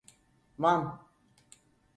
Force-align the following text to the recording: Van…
Van… 0.59 0.99